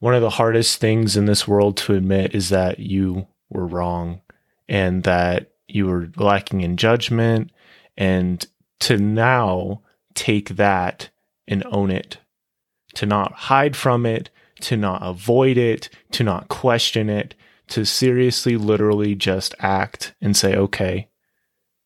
[0.00, 4.20] one of the hardest things in this world to admit is that you were wrong
[4.68, 7.50] and that you were lacking in judgment.
[7.96, 8.46] And
[8.80, 9.82] to now
[10.14, 11.10] take that
[11.48, 12.18] and own it,
[12.94, 14.30] to not hide from it,
[14.60, 17.34] to not avoid it, to not question it,
[17.68, 21.08] to seriously, literally just act and say, okay,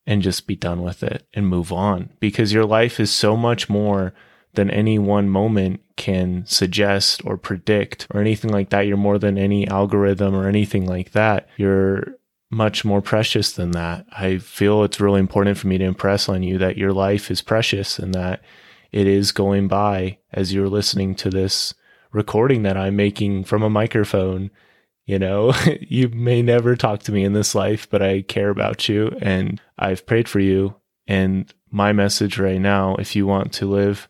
[0.07, 2.11] and just be done with it and move on.
[2.21, 4.13] Because your life is so much more
[4.55, 8.87] than any one moment can suggest or predict or anything like that.
[8.87, 11.49] You're more than any algorithm or anything like that.
[11.57, 12.17] You're
[12.51, 14.07] much more precious than that.
[14.13, 17.41] I feel it's really important for me to impress on you that your life is
[17.41, 18.43] precious and that
[18.93, 21.73] it is going by as you're listening to this
[22.13, 24.51] recording that I'm making from a microphone.
[25.07, 28.87] You know, you may never talk to me in this life, but I care about
[28.87, 30.77] you and I've prayed for you.
[31.09, 34.09] And my message right now, if you want to live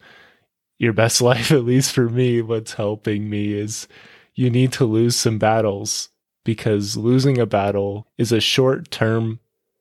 [0.82, 3.88] your best life, at least for me, what's helping me is
[4.34, 6.10] you need to lose some battles
[6.44, 9.38] because losing a battle is a short term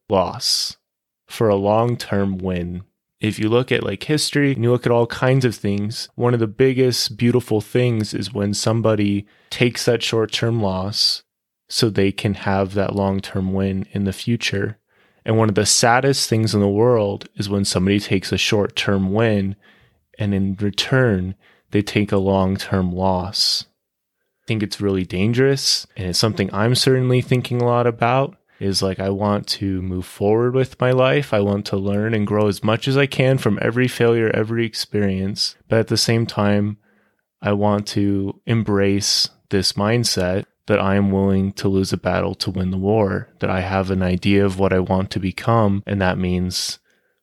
[0.08, 0.77] loss
[1.27, 2.83] for a long term win.
[3.19, 6.33] If you look at like history and you look at all kinds of things, one
[6.33, 11.23] of the biggest beautiful things is when somebody takes that short term loss
[11.69, 14.77] so they can have that long term win in the future.
[15.23, 18.75] And one of the saddest things in the world is when somebody takes a short
[18.75, 19.55] term win
[20.22, 21.36] and in return,
[21.72, 23.66] they take a long term loss
[24.44, 28.81] I think it's really dangerous and it's something I'm certainly thinking a lot about is
[28.81, 31.33] like I want to move forward with my life.
[31.33, 34.66] I want to learn and grow as much as I can from every failure, every
[34.66, 35.55] experience.
[35.67, 36.77] But at the same time,
[37.42, 42.52] I want to embrace this mindset that I am willing to lose a battle to
[42.52, 45.99] win the war, that I have an idea of what I want to become, and
[46.02, 46.80] that means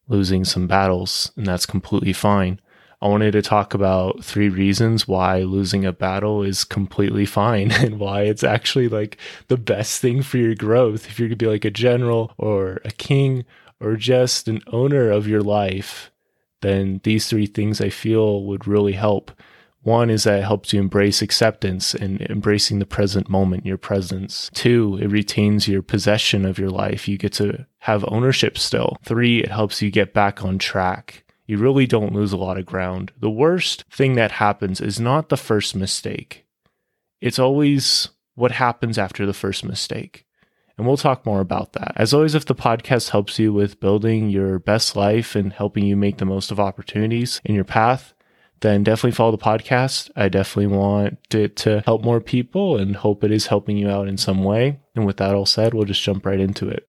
[0.08, 2.60] losing some battles, and that's completely fine.
[3.00, 7.98] I wanted to talk about three reasons why losing a battle is completely fine and
[7.98, 11.06] why it's actually like the best thing for your growth.
[11.06, 13.44] If you're to be like a general or a king
[13.80, 16.10] or just an owner of your life,
[16.60, 19.30] then these three things I feel would really help.
[19.82, 24.50] One is that it helps you embrace acceptance and embracing the present moment, your presence.
[24.52, 27.06] Two, it retains your possession of your life.
[27.06, 28.96] You get to have ownership still.
[29.04, 32.66] Three, it helps you get back on track you really don't lose a lot of
[32.66, 33.10] ground.
[33.18, 36.46] The worst thing that happens is not the first mistake,
[37.20, 40.24] it's always what happens after the first mistake.
[40.76, 41.92] And we'll talk more about that.
[41.96, 45.96] As always, if the podcast helps you with building your best life and helping you
[45.96, 48.14] make the most of opportunities in your path,
[48.60, 50.08] then definitely follow the podcast.
[50.14, 54.06] I definitely want it to help more people and hope it is helping you out
[54.06, 54.78] in some way.
[54.94, 56.87] And with that all said, we'll just jump right into it.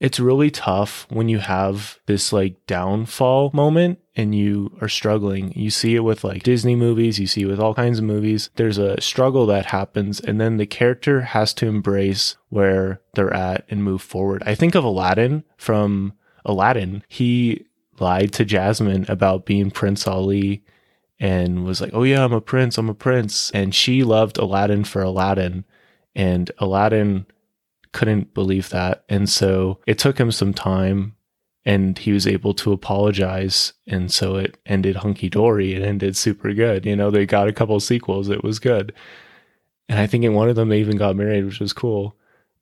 [0.00, 5.52] It's really tough when you have this like downfall moment and you are struggling.
[5.52, 8.48] You see it with like Disney movies, you see it with all kinds of movies.
[8.56, 13.66] There's a struggle that happens, and then the character has to embrace where they're at
[13.68, 14.42] and move forward.
[14.46, 16.14] I think of Aladdin from
[16.46, 17.04] Aladdin.
[17.06, 17.66] He
[17.98, 20.64] lied to Jasmine about being Prince Ali
[21.18, 23.50] and was like, Oh, yeah, I'm a prince, I'm a prince.
[23.50, 25.66] And she loved Aladdin for Aladdin.
[26.14, 27.26] And Aladdin
[27.92, 29.04] couldn't believe that.
[29.08, 31.16] And so it took him some time
[31.64, 33.72] and he was able to apologize.
[33.86, 35.74] And so it ended hunky dory.
[35.74, 36.86] It ended super good.
[36.86, 38.28] You know, they got a couple sequels.
[38.28, 38.92] It was good.
[39.88, 42.16] And I think in one of them, they even got married, which was cool.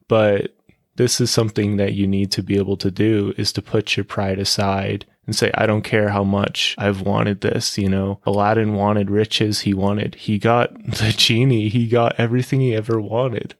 [0.09, 0.57] But
[0.97, 4.05] this is something that you need to be able to do is to put your
[4.05, 7.79] pride aside and say, I don't care how much I've wanted this.
[7.79, 9.61] You know, Aladdin wanted riches.
[9.61, 11.69] He wanted, he got the genie.
[11.69, 13.55] He got everything he ever wanted.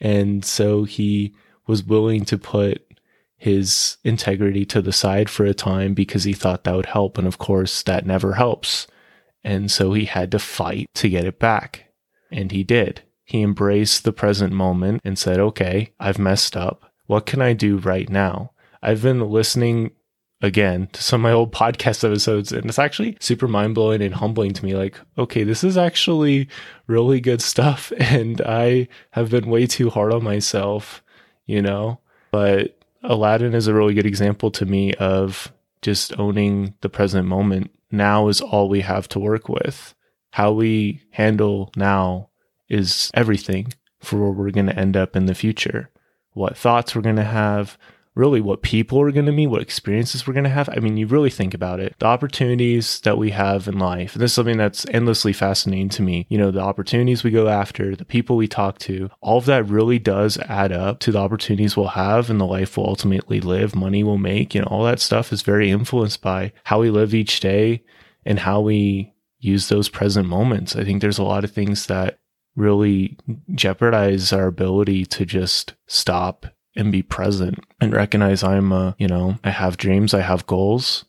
[0.00, 1.34] And so he
[1.66, 2.86] was willing to put
[3.36, 7.16] his integrity to the side for a time because he thought that would help.
[7.16, 8.86] And of course, that never helps.
[9.42, 11.86] And so he had to fight to get it back.
[12.30, 13.02] And he did.
[13.24, 16.92] He embraced the present moment and said, okay, I've messed up.
[17.06, 18.52] What can I do right now?
[18.82, 19.92] I've been listening
[20.42, 24.14] again to some of my old podcast episodes and it's actually super mind blowing and
[24.14, 26.48] humbling to me like okay this is actually
[26.86, 31.02] really good stuff and i have been way too hard on myself
[31.50, 31.98] you know?
[32.30, 35.52] But aladdin is a really good example to me of
[35.82, 37.72] just owning the present moment.
[37.90, 39.94] Now is all we have to work with.
[40.30, 42.28] How we handle now
[42.68, 45.90] is everything for where we're going to end up in the future.
[46.34, 47.76] What thoughts we're going to have
[48.14, 50.68] really what people are going to meet, what experiences we're going to have.
[50.68, 51.94] I mean, you really think about it.
[51.98, 56.02] The opportunities that we have in life, and this is something that's endlessly fascinating to
[56.02, 56.26] me.
[56.28, 59.68] You know, the opportunities we go after, the people we talk to, all of that
[59.68, 63.74] really does add up to the opportunities we'll have and the life we'll ultimately live,
[63.74, 64.54] money we'll make.
[64.54, 67.84] You know, all that stuff is very influenced by how we live each day
[68.24, 70.76] and how we use those present moments.
[70.76, 72.18] I think there's a lot of things that
[72.56, 73.16] really
[73.54, 76.46] jeopardize our ability to just stop
[76.76, 81.04] and be present and recognize I'm a, you know, I have dreams, I have goals,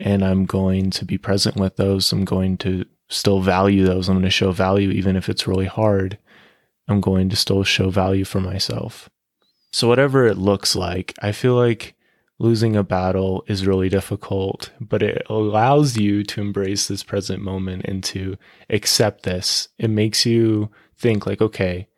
[0.00, 2.12] and I'm going to be present with those.
[2.12, 4.08] I'm going to still value those.
[4.08, 6.18] I'm going to show value even if it's really hard.
[6.88, 9.08] I'm going to still show value for myself.
[9.72, 11.94] So whatever it looks like, I feel like
[12.38, 17.84] losing a battle is really difficult, but it allows you to embrace this present moment
[17.84, 18.36] and to
[18.70, 19.68] accept this.
[19.78, 21.88] It makes you think like, okay,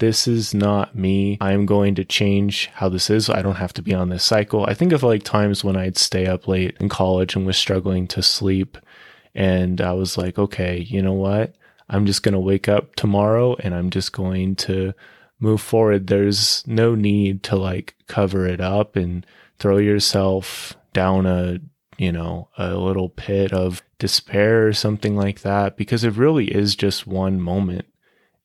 [0.00, 1.38] this is not me.
[1.40, 3.30] I'm going to change how this is.
[3.30, 4.64] I don't have to be on this cycle.
[4.66, 8.08] I think of like times when I'd stay up late in college and was struggling
[8.08, 8.78] to sleep.
[9.34, 11.54] And I was like, okay, you know what?
[11.88, 14.94] I'm just going to wake up tomorrow and I'm just going to
[15.38, 16.06] move forward.
[16.06, 19.24] There's no need to like cover it up and
[19.58, 21.58] throw yourself down a,
[21.98, 26.74] you know, a little pit of despair or something like that because it really is
[26.74, 27.84] just one moment.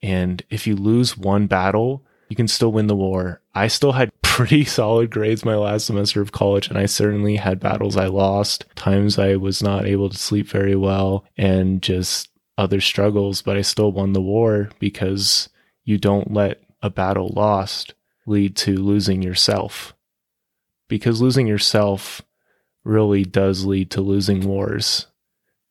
[0.06, 3.40] And if you lose one battle, you can still win the war.
[3.54, 7.58] I still had pretty solid grades my last semester of college, and I certainly had
[7.58, 12.80] battles I lost, times I was not able to sleep very well, and just other
[12.80, 15.48] struggles, but I still won the war because
[15.84, 17.94] you don't let a battle lost
[18.26, 19.94] lead to losing yourself
[20.88, 22.22] because losing yourself
[22.84, 25.06] really does lead to losing wars.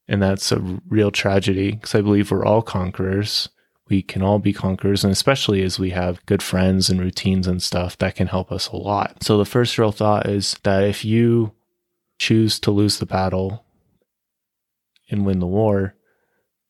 [0.08, 3.50] And that's a real tragedy because I believe we're all conquerors.
[3.88, 7.62] We can all be conquerors, and especially as we have good friends and routines and
[7.62, 9.24] stuff, that can help us a lot.
[9.24, 11.54] So, the first real thought is that if you
[12.18, 13.64] choose to lose the battle
[15.10, 15.96] and win the war,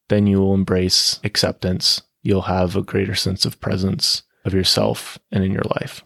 [0.09, 2.01] then you will embrace acceptance.
[2.21, 6.03] You'll have a greater sense of presence of yourself and in your life.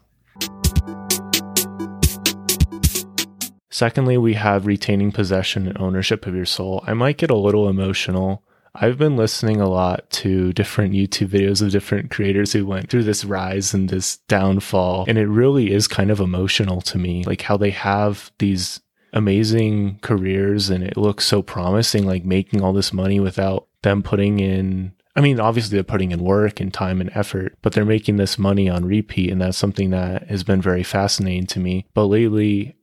[3.72, 6.84] Secondly, we have retaining possession and ownership of your soul.
[6.86, 8.44] I might get a little emotional.
[8.76, 13.04] I've been listening a lot to different YouTube videos of different creators who went through
[13.04, 15.06] this rise and this downfall.
[15.08, 18.80] And it really is kind of emotional to me, like how they have these
[19.12, 24.40] amazing careers and it looks so promising, like making all this money without them putting
[24.40, 28.16] in I mean, obviously they're putting in work and time and effort, but they're making
[28.16, 29.32] this money on repeat.
[29.32, 31.88] And that's something that has been very fascinating to me.
[31.94, 32.78] But lately,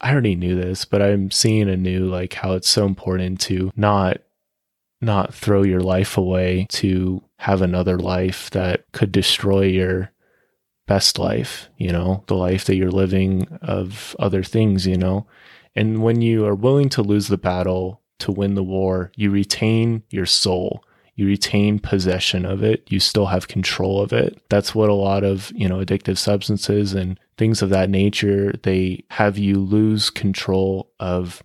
[0.00, 4.18] I already knew this, but I'm seeing anew like how it's so important to not
[5.00, 10.12] not throw your life away to have another life that could destroy your
[10.86, 15.26] best life, you know, the life that you're living of other things, you know.
[15.76, 20.02] And when you are willing to lose the battle to win the war, you retain
[20.10, 20.82] your soul.
[21.14, 22.90] You retain possession of it.
[22.90, 24.40] You still have control of it.
[24.48, 29.04] That's what a lot of you know addictive substances and things of that nature they
[29.10, 31.42] have you lose control of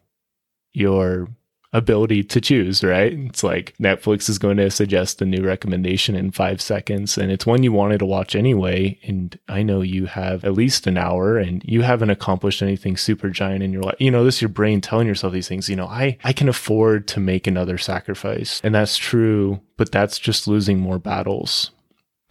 [0.73, 1.27] your
[1.73, 3.13] ability to choose, right?
[3.13, 7.45] It's like Netflix is going to suggest a new recommendation in five seconds, and it's
[7.45, 8.99] one you wanted to watch anyway.
[9.03, 13.29] And I know you have at least an hour and you haven't accomplished anything super
[13.29, 13.95] giant in your life.
[13.99, 15.67] You know, this is your brain telling yourself these things.
[15.67, 18.61] You know, I, I can afford to make another sacrifice.
[18.63, 21.71] And that's true, but that's just losing more battles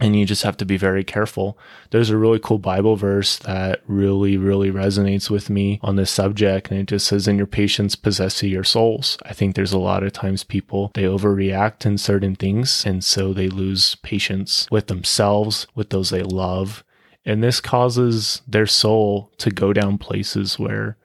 [0.03, 1.57] and you just have to be very careful.
[1.91, 6.73] There's a really cool Bible verse that really, really resonates with me on this subject.
[6.73, 9.17] And it just says, in your patience possess your souls.
[9.23, 12.85] I think there's a lot of times people, they overreact in certain things.
[12.85, 16.83] And so they lose patience with themselves, with those they love.
[17.25, 20.97] And this causes their soul to go down places where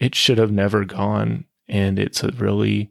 [0.00, 1.44] it should have never gone.
[1.68, 2.90] And it's a really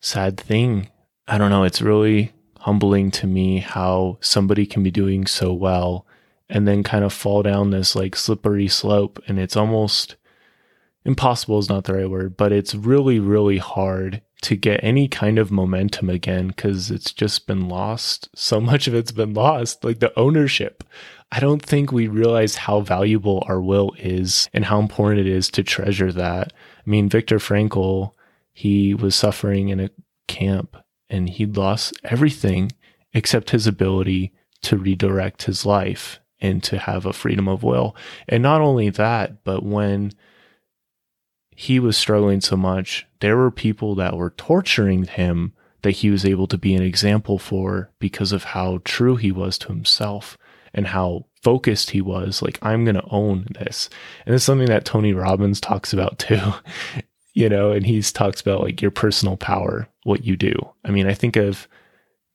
[0.00, 0.88] sad thing.
[1.28, 1.62] I don't know.
[1.62, 6.06] It's really humbling to me how somebody can be doing so well
[6.48, 9.20] and then kind of fall down this like slippery slope.
[9.26, 10.14] And it's almost
[11.04, 15.40] impossible is not the right word, but it's really, really hard to get any kind
[15.40, 18.28] of momentum again because it's just been lost.
[18.36, 20.84] So much of it's been lost, like the ownership.
[21.32, 25.48] I don't think we realize how valuable our will is and how important it is
[25.50, 26.52] to treasure that.
[26.52, 28.12] I mean, Viktor Frankl,
[28.52, 29.90] he was suffering in a
[30.28, 30.76] camp
[31.12, 32.72] and he'd lost everything
[33.12, 37.94] except his ability to redirect his life and to have a freedom of will.
[38.28, 40.12] And not only that, but when
[41.54, 45.52] he was struggling so much, there were people that were torturing him
[45.82, 49.58] that he was able to be an example for because of how true he was
[49.58, 50.38] to himself.
[50.74, 52.40] and how focused he was.
[52.40, 53.90] Like, I'm going to own this.
[54.24, 56.40] And it's something that Tony Robbins talks about too,
[57.34, 60.54] you know, and he's talks about like your personal power, what you do.
[60.84, 61.66] I mean, I think of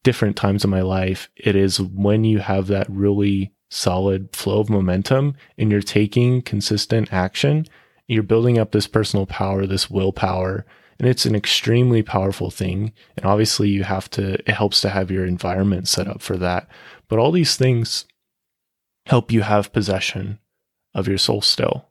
[0.04, 1.30] different times in my life.
[1.36, 7.12] It is when you have that really solid flow of momentum and you're taking consistent
[7.12, 7.68] action,
[8.08, 10.66] you're building up this personal power, this willpower.
[11.00, 12.92] And it's an extremely powerful thing.
[13.18, 16.68] And obviously, you have to, it helps to have your environment set up for that.
[17.08, 18.06] But all these things
[19.06, 20.40] help you have possession
[20.96, 21.87] of your soul still.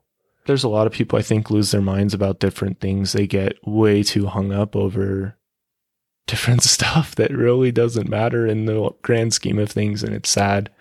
[0.47, 3.13] There's a lot of people I think lose their minds about different things.
[3.13, 5.37] They get way too hung up over
[6.27, 10.03] different stuff that really doesn't matter in the grand scheme of things.
[10.03, 10.71] And it's sad.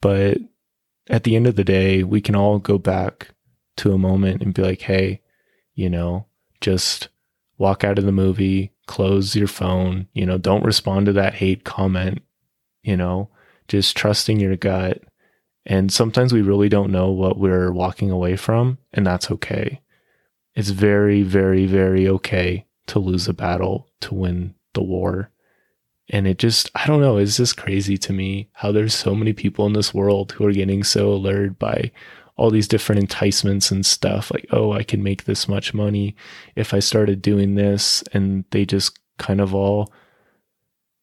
[0.00, 0.38] But
[1.08, 3.28] at the end of the day, we can all go back
[3.78, 5.20] to a moment and be like, hey,
[5.74, 6.26] you know,
[6.60, 7.08] just
[7.58, 11.64] walk out of the movie, close your phone, you know, don't respond to that hate
[11.64, 12.22] comment,
[12.82, 13.28] you know,
[13.68, 15.02] just trusting your gut.
[15.64, 19.80] And sometimes we really don't know what we're walking away from, and that's okay.
[20.54, 25.30] It's very, very, very okay to lose a battle to win the war.
[26.08, 29.32] And it just, I don't know, it's just crazy to me how there's so many
[29.32, 31.92] people in this world who are getting so allured by
[32.36, 36.16] all these different enticements and stuff like, oh, I can make this much money
[36.56, 38.02] if I started doing this.
[38.12, 39.92] And they just kind of all,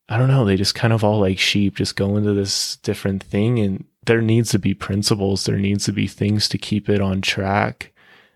[0.09, 3.23] I don't know, they just kind of all like sheep just go into this different
[3.23, 3.59] thing.
[3.59, 7.21] And there needs to be principles, there needs to be things to keep it on
[7.21, 7.93] track.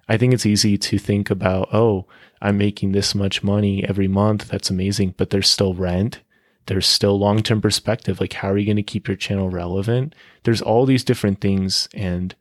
[0.08, 2.06] I think it's easy to think about, oh,
[2.44, 4.50] I'm making this much money every month.
[4.50, 5.15] That's amazing.
[5.18, 6.20] But there's still rent.
[6.68, 8.22] There's still long term perspective.
[8.22, 10.13] Like, how are you going to keep your channel relevant?
[10.44, 11.89] There's all these different things.
[11.96, 12.36] And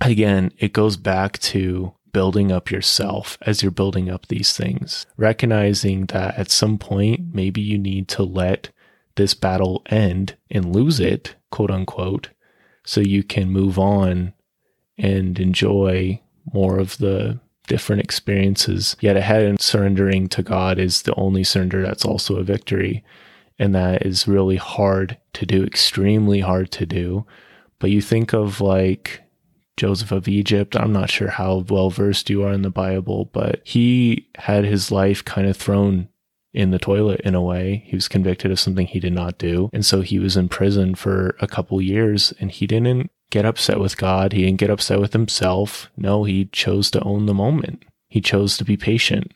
[0.00, 6.06] again, it goes back to building up yourself as you're building up these things, recognizing
[6.06, 8.70] that at some point, maybe you need to let
[9.14, 12.30] this battle end and lose it, quote unquote,
[12.84, 14.32] so you can move on
[14.98, 16.20] and enjoy
[16.52, 21.82] more of the different experiences yet ahead and surrendering to God is the only surrender
[21.82, 23.04] that's also a victory.
[23.58, 27.24] And that is really hard to do, extremely hard to do.
[27.78, 29.22] But you think of like
[29.76, 30.76] Joseph of Egypt.
[30.76, 34.90] I'm not sure how well versed you are in the Bible, but he had his
[34.90, 36.08] life kind of thrown
[36.52, 37.82] in the toilet in a way.
[37.86, 39.70] He was convicted of something he did not do.
[39.72, 43.80] And so he was in prison for a couple years and he didn't get upset
[43.80, 44.32] with God.
[44.32, 45.90] He didn't get upset with himself.
[45.96, 47.84] No, he chose to own the moment.
[48.08, 49.32] He chose to be patient.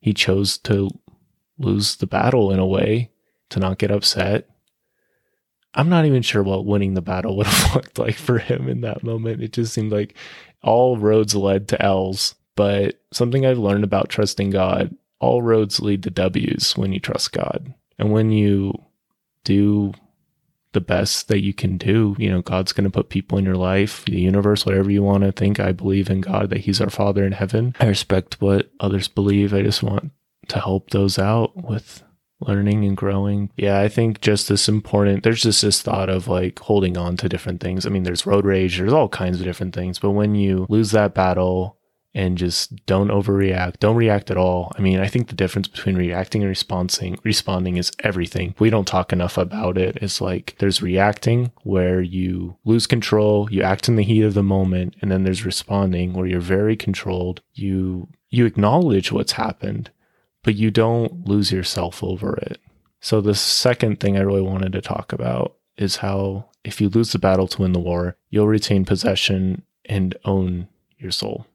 [0.00, 0.90] He chose to
[1.58, 3.10] lose the battle in a way,
[3.48, 4.50] to not get upset.
[5.72, 8.82] I'm not even sure what winning the battle would have looked like for him in
[8.82, 9.42] that moment.
[9.42, 10.14] It just seemed like
[10.62, 12.34] all roads led to L's.
[12.56, 17.32] But something I've learned about trusting God, all roads lead to W's when you trust
[17.32, 17.74] God.
[17.98, 18.84] And when you
[19.44, 19.92] do
[20.74, 22.14] the best that you can do.
[22.18, 25.24] You know, God's going to put people in your life, the universe, whatever you want
[25.24, 25.58] to think.
[25.58, 27.74] I believe in God that He's our Father in heaven.
[27.80, 29.54] I respect what others believe.
[29.54, 30.10] I just want
[30.48, 32.02] to help those out with
[32.40, 33.50] learning and growing.
[33.56, 37.28] Yeah, I think just this important, there's just this thought of like holding on to
[37.28, 37.86] different things.
[37.86, 39.98] I mean, there's road rage, there's all kinds of different things.
[39.98, 41.78] But when you lose that battle,
[42.14, 43.80] and just don't overreact.
[43.80, 44.70] Don't react at all.
[44.78, 48.54] I mean, I think the difference between reacting and responding responding is everything.
[48.58, 49.98] We don't talk enough about it.
[50.00, 54.42] It's like there's reacting where you lose control, you act in the heat of the
[54.42, 57.42] moment, and then there's responding where you're very controlled.
[57.52, 59.90] You you acknowledge what's happened,
[60.42, 62.58] but you don't lose yourself over it.
[63.00, 67.12] So the second thing I really wanted to talk about is how if you lose
[67.12, 71.46] the battle to win the war, you'll retain possession and own your soul.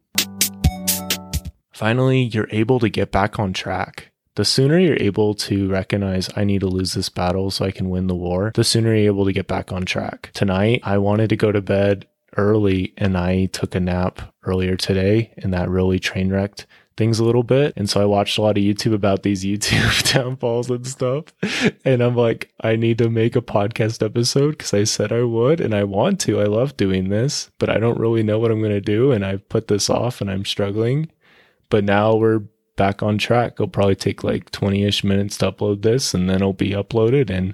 [1.80, 4.12] Finally, you're able to get back on track.
[4.36, 7.90] The sooner you're able to recognize, I need to lose this battle so I can
[7.90, 10.30] win the war, the sooner you're able to get back on track.
[10.34, 12.06] Tonight, I wanted to go to bed
[12.36, 16.68] early and I took a nap earlier today, and that really train wrecked
[16.98, 17.72] things a little bit.
[17.78, 21.34] And so I watched a lot of YouTube about these YouTube downfalls and stuff.
[21.86, 25.62] And I'm like, I need to make a podcast episode because I said I would
[25.62, 26.42] and I want to.
[26.42, 29.14] I love doing this, but I don't really know what I'm going to do.
[29.14, 31.10] And I've put this off and I'm struggling.
[31.70, 32.44] But now we're
[32.80, 33.54] back on track.
[33.54, 37.30] It'll probably take like 20 ish minutes to upload this and then it'll be uploaded
[37.30, 37.54] and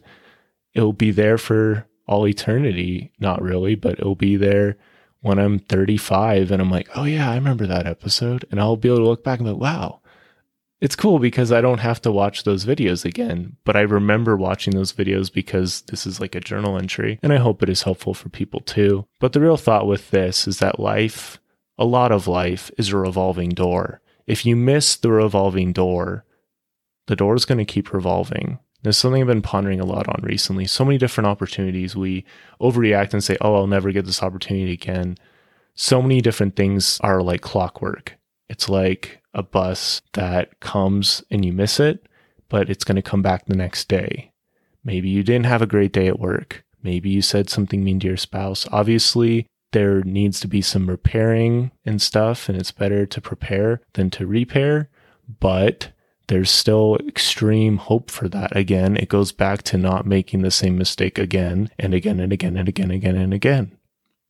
[0.73, 3.11] it'll be there for all eternity.
[3.19, 4.77] Not really, but it'll be there
[5.21, 8.45] when I'm 35 and I'm like, oh yeah, I remember that episode.
[8.51, 10.01] And I'll be able to look back and be like, wow,
[10.79, 13.57] it's cool because I don't have to watch those videos again.
[13.63, 17.37] But I remember watching those videos because this is like a journal entry and I
[17.37, 19.07] hope it is helpful for people too.
[19.19, 21.39] But the real thought with this is that life,
[21.79, 26.25] a lot of life is a revolving door if you miss the revolving door,
[27.07, 28.59] the door is going to keep revolving.
[28.81, 30.65] There's something I've been pondering a lot on recently.
[30.65, 31.95] So many different opportunities.
[31.95, 32.23] We
[32.61, 35.17] overreact and say, oh, I'll never get this opportunity again.
[35.75, 38.17] So many different things are like clockwork.
[38.47, 42.07] It's like a bus that comes and you miss it,
[42.47, 44.31] but it's going to come back the next day.
[44.83, 46.63] Maybe you didn't have a great day at work.
[46.83, 48.67] Maybe you said something mean to your spouse.
[48.71, 54.09] Obviously, there needs to be some repairing and stuff, and it's better to prepare than
[54.11, 54.89] to repair.
[55.41, 55.91] But
[56.27, 58.55] there's still extreme hope for that.
[58.55, 62.55] Again, it goes back to not making the same mistake again and again and again
[62.55, 63.77] and again and again and again.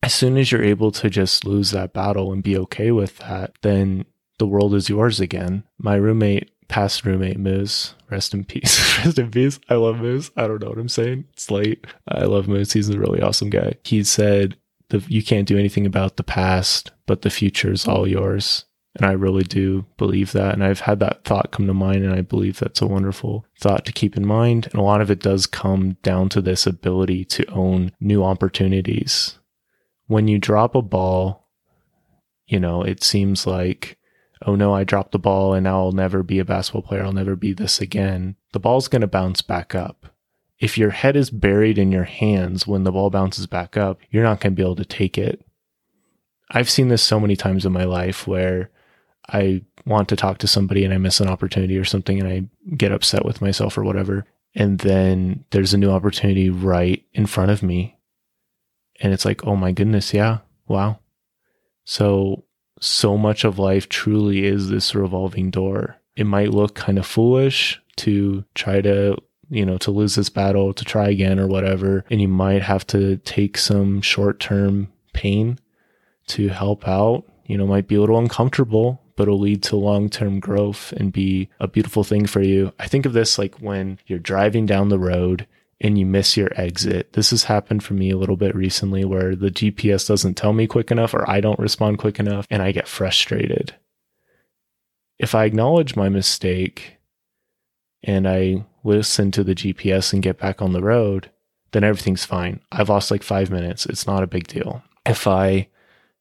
[0.01, 3.53] As soon as you're able to just lose that battle and be okay with that,
[3.61, 4.05] then
[4.39, 5.63] the world is yours again.
[5.77, 8.97] My roommate, past roommate Moose, rest in peace.
[9.05, 9.59] rest in peace.
[9.69, 10.31] I love Moose.
[10.35, 11.25] I don't know what I'm saying.
[11.33, 11.85] It's late.
[12.07, 12.73] I love Moose.
[12.73, 13.75] He's a really awesome guy.
[13.83, 14.57] He said,
[14.89, 18.65] the, you can't do anything about the past, but the future is all yours.
[18.96, 20.54] And I really do believe that.
[20.54, 23.86] And I've had that thought come to mind, and I believe that's a wonderful thought
[23.86, 24.68] to keep in mind.
[24.68, 29.38] And a lot of it does come down to this ability to own new opportunities.
[30.08, 31.50] When you drop a ball,
[32.48, 33.98] you know, it seems like,
[34.46, 37.04] oh no, I dropped the ball and now I'll never be a basketball player.
[37.04, 38.36] I'll never be this again.
[38.54, 40.14] The ball's going to bounce back up.
[40.59, 44.24] If your head is buried in your hands when the ball bounces back up, you're
[44.24, 45.45] not going to be able to take it.
[46.51, 48.69] I've seen this so many times in my life where
[49.27, 52.75] I want to talk to somebody and I miss an opportunity or something and I
[52.75, 54.25] get upset with myself or whatever.
[54.53, 57.97] And then there's a new opportunity right in front of me.
[59.01, 61.00] And it's like, oh my goodness, yeah, wow.
[61.83, 62.45] So,
[62.79, 65.97] so much of life truly is this revolving door.
[66.15, 69.17] It might look kind of foolish to try to,
[69.49, 72.03] you know, to lose this battle, to try again or whatever.
[72.09, 75.59] And you might have to take some short term pain
[76.27, 77.23] to help out.
[77.45, 81.13] You know, might be a little uncomfortable, but it'll lead to long term growth and
[81.13, 82.73] be a beautiful thing for you.
[82.79, 85.47] I think of this like when you're driving down the road
[85.81, 87.13] and you miss your exit.
[87.13, 90.67] This has happened for me a little bit recently where the GPS doesn't tell me
[90.67, 93.75] quick enough or I don't respond quick enough and I get frustrated.
[95.19, 96.97] If I acknowledge my mistake
[98.03, 101.32] and I listen to the GPS and get back on the road,
[101.72, 102.62] then everything's fine.
[102.72, 103.86] I've lost like five minutes.
[103.86, 104.84] It's not a big deal.
[105.06, 105.68] If I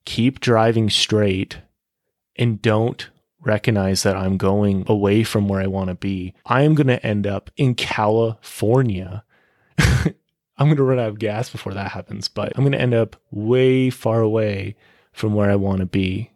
[0.05, 1.59] keep driving straight
[2.37, 3.09] and don't
[3.41, 7.07] recognize that I'm going away from where I want to be, I am going to
[7.07, 9.23] end up in California.
[9.79, 12.95] I'm going to run out of gas before that happens, but I'm going to end
[12.95, 14.77] up way far away
[15.13, 16.31] from where I want to be.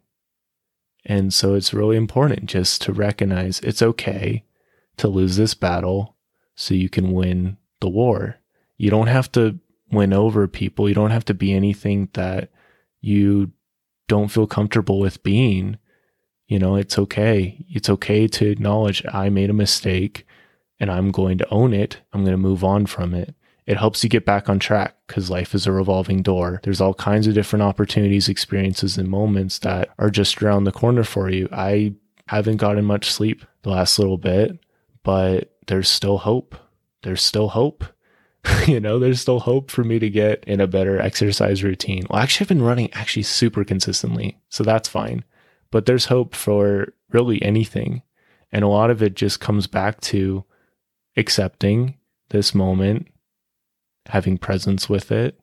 [1.05, 4.43] And so it's really important just to recognize it's okay
[4.97, 6.15] to lose this battle
[6.59, 8.37] so you can win the war.
[8.77, 9.59] You don't have to
[9.91, 10.87] win over people.
[10.87, 12.49] You don't have to be anything that
[13.01, 13.51] you
[14.07, 15.77] don't feel comfortable with being
[16.49, 17.63] you know, it's okay.
[17.69, 20.25] It's okay to acknowledge I made a mistake
[20.79, 21.99] and I'm going to own it.
[22.11, 23.35] I'm going to move on from it.
[23.67, 26.59] It helps you get back on track because life is a revolving door.
[26.63, 31.03] There's all kinds of different opportunities, experiences, and moments that are just around the corner
[31.03, 31.47] for you.
[31.51, 31.93] I
[32.27, 34.57] haven't gotten much sleep the last little bit,
[35.03, 36.55] but there's still hope.
[37.03, 37.85] There's still hope.
[38.67, 42.05] you know, there's still hope for me to get in a better exercise routine.
[42.09, 44.37] Well, actually, I've been running actually super consistently.
[44.49, 45.23] So that's fine
[45.71, 48.01] but there's hope for really anything.
[48.51, 50.43] And a lot of it just comes back to
[51.15, 51.97] accepting
[52.29, 53.07] this moment,
[54.07, 55.39] having presence with it,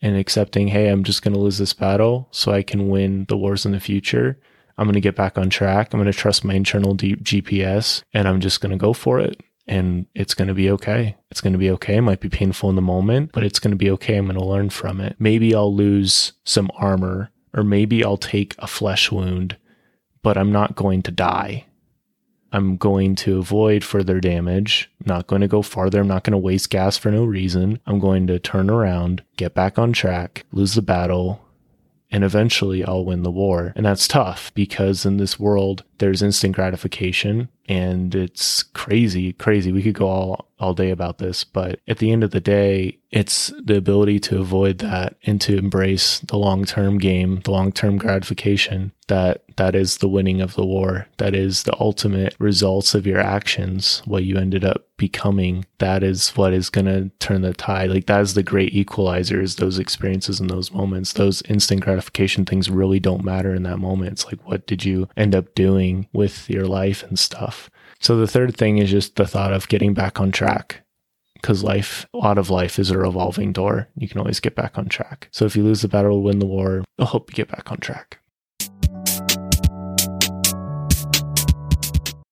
[0.00, 3.36] and accepting, hey, I'm just going to lose this battle so I can win the
[3.36, 4.38] wars in the future.
[4.76, 5.92] I'm going to get back on track.
[5.92, 9.20] I'm going to trust my internal D- GPS and I'm just going to go for
[9.20, 9.40] it.
[9.66, 11.16] And it's going to be okay.
[11.30, 11.96] It's going to be okay.
[11.96, 14.16] It might be painful in the moment, but it's going to be okay.
[14.16, 15.16] I'm going to learn from it.
[15.18, 19.56] Maybe I'll lose some armor or maybe I'll take a flesh wound,
[20.22, 21.66] but I'm not going to die.
[22.52, 24.90] I'm going to avoid further damage.
[25.00, 26.00] I'm not going to go farther.
[26.00, 27.80] I'm not going to waste gas for no reason.
[27.86, 31.40] I'm going to turn around, get back on track, lose the battle,
[32.12, 33.72] and eventually I'll win the war.
[33.74, 39.72] And that's tough because in this world, there's instant gratification and it's crazy, crazy.
[39.72, 42.98] We could go all, all day about this, but at the end of the day,
[43.10, 47.72] it's the ability to avoid that and to embrace the long term game, the long
[47.72, 51.06] term gratification that that is the winning of the war.
[51.18, 55.66] That is the ultimate results of your actions, what you ended up becoming.
[55.78, 57.90] That is what is going to turn the tide.
[57.90, 61.12] Like that is the great equalizer is those experiences and those moments.
[61.12, 64.12] Those instant gratification things really don't matter in that moment.
[64.12, 67.61] It's like, what did you end up doing with your life and stuff?
[68.02, 70.82] So the third thing is just the thought of getting back on track
[71.34, 73.88] because life, a lot of life is a revolving door.
[73.96, 75.28] You can always get back on track.
[75.30, 77.78] So if you lose the battle, win the war, I hope you get back on
[77.78, 78.18] track.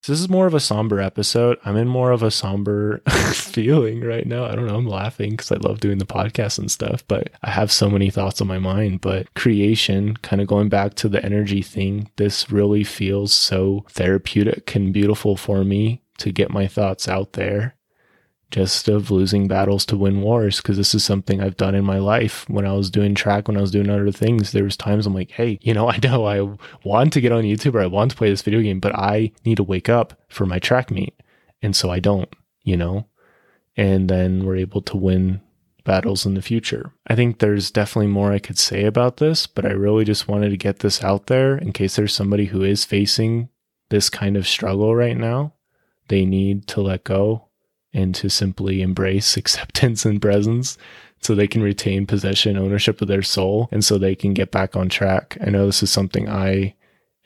[0.06, 1.58] This is more of a somber episode.
[1.62, 4.46] I'm in more of a somber feeling right now.
[4.46, 4.76] I don't know.
[4.76, 8.08] I'm laughing because I love doing the podcast and stuff, but I have so many
[8.08, 9.02] thoughts on my mind.
[9.02, 14.74] But creation, kind of going back to the energy thing, this really feels so therapeutic
[14.74, 17.74] and beautiful for me to get my thoughts out there
[18.50, 21.98] just of losing battles to win wars because this is something I've done in my
[21.98, 22.48] life.
[22.48, 25.14] When I was doing track when I was doing other things there was times I'm
[25.14, 28.10] like hey you know I know I want to get on YouTube or I want
[28.10, 31.14] to play this video game but I need to wake up for my track meet.
[31.62, 32.28] And so I don't
[32.62, 33.06] you know?
[33.76, 35.40] And then we're able to win
[35.84, 36.92] battles in the future.
[37.06, 40.50] I think there's definitely more I could say about this but I really just wanted
[40.50, 43.48] to get this out there in case there's somebody who is facing
[43.90, 45.54] this kind of struggle right now.
[46.08, 47.49] They need to let go
[47.92, 50.78] and to simply embrace acceptance and presence
[51.20, 54.74] so they can retain possession, ownership of their soul, and so they can get back
[54.74, 55.36] on track.
[55.44, 56.74] I know this is something I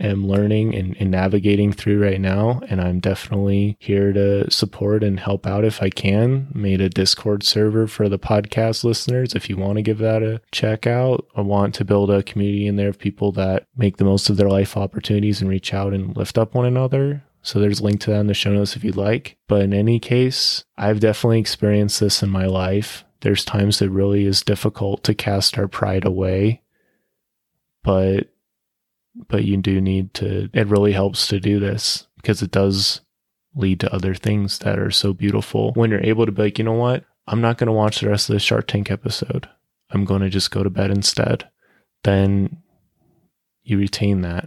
[0.00, 5.20] am learning and, and, navigating through right now, and I'm definitely here to support and
[5.20, 6.48] help out if I can.
[6.52, 10.40] Made a Discord server for the podcast listeners if you want to give that a
[10.50, 11.26] check out.
[11.36, 14.36] I want to build a community in there of people that make the most of
[14.36, 17.22] their life opportunities and reach out and lift up one another.
[17.44, 19.36] So there's a link to that in the show notes if you'd like.
[19.48, 23.04] But in any case, I've definitely experienced this in my life.
[23.20, 26.62] There's times that really is difficult to cast our pride away.
[27.82, 28.30] But
[29.28, 33.02] but you do need to it really helps to do this because it does
[33.54, 36.64] lead to other things that are so beautiful when you're able to be like, you
[36.64, 37.04] know what?
[37.26, 39.48] I'm not going to watch the rest of the Shark Tank episode.
[39.90, 41.48] I'm going to just go to bed instead.
[42.02, 42.62] Then
[43.62, 44.44] you retain that.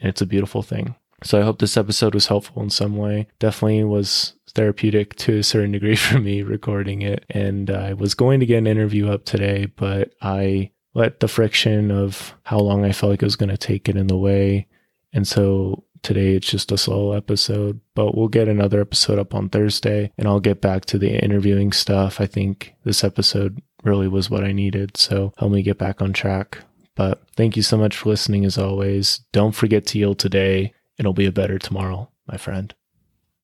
[0.00, 0.94] And it's a beautiful thing.
[1.24, 3.26] So I hope this episode was helpful in some way.
[3.38, 7.24] Definitely was therapeutic to a certain degree for me recording it.
[7.30, 11.90] And I was going to get an interview up today, but I let the friction
[11.90, 14.68] of how long I felt like it was going to take it in the way.
[15.12, 19.48] And so today it's just a solo episode, but we'll get another episode up on
[19.48, 22.20] Thursday and I'll get back to the interviewing stuff.
[22.20, 24.96] I think this episode really was what I needed.
[24.96, 26.58] So help me get back on track.
[26.94, 29.20] But thank you so much for listening as always.
[29.32, 32.74] Don't forget to yield today It'll be a better tomorrow, my friend.